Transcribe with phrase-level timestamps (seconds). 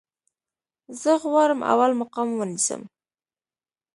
[1.01, 2.81] زه غواړم اول مقام ونیسم